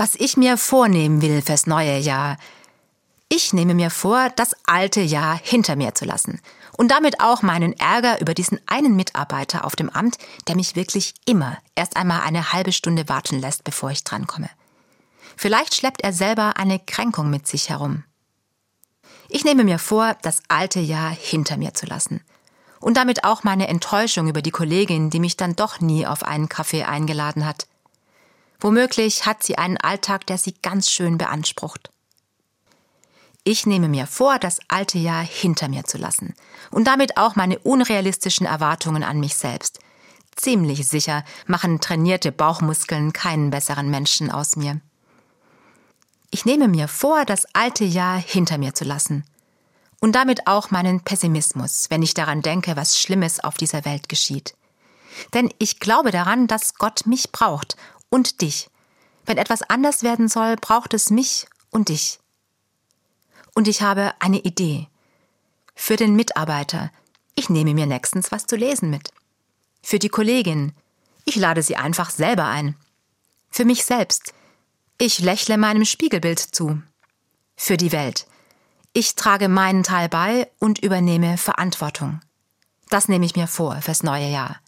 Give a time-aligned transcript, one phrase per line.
[0.00, 2.38] Was ich mir vornehmen will fürs neue Jahr.
[3.28, 6.40] Ich nehme mir vor, das alte Jahr hinter mir zu lassen
[6.78, 10.16] und damit auch meinen Ärger über diesen einen Mitarbeiter auf dem Amt,
[10.48, 14.48] der mich wirklich immer erst einmal eine halbe Stunde warten lässt, bevor ich drankomme.
[15.36, 18.04] Vielleicht schleppt er selber eine Kränkung mit sich herum.
[19.28, 22.22] Ich nehme mir vor, das alte Jahr hinter mir zu lassen.
[22.80, 26.48] Und damit auch meine Enttäuschung über die Kollegin, die mich dann doch nie auf einen
[26.48, 27.66] Kaffee eingeladen hat.
[28.60, 31.90] Womöglich hat sie einen Alltag, der sie ganz schön beansprucht.
[33.42, 36.34] Ich nehme mir vor, das alte Jahr hinter mir zu lassen
[36.70, 39.80] und damit auch meine unrealistischen Erwartungen an mich selbst.
[40.36, 44.80] Ziemlich sicher machen trainierte Bauchmuskeln keinen besseren Menschen aus mir.
[46.30, 49.24] Ich nehme mir vor, das alte Jahr hinter mir zu lassen
[50.00, 54.54] und damit auch meinen Pessimismus, wenn ich daran denke, was Schlimmes auf dieser Welt geschieht.
[55.34, 57.76] Denn ich glaube daran, dass Gott mich braucht
[58.10, 58.68] und dich.
[59.24, 62.18] Wenn etwas anders werden soll, braucht es mich und dich.
[63.54, 64.88] Und ich habe eine Idee.
[65.74, 66.90] Für den Mitarbeiter.
[67.34, 69.10] Ich nehme mir nächstens was zu lesen mit.
[69.82, 70.72] Für die Kollegin.
[71.24, 72.76] Ich lade sie einfach selber ein.
[73.50, 74.34] Für mich selbst.
[74.98, 76.82] Ich lächle meinem Spiegelbild zu.
[77.56, 78.26] Für die Welt.
[78.92, 82.20] Ich trage meinen Teil bei und übernehme Verantwortung.
[82.88, 84.60] Das nehme ich mir vor fürs neue Jahr.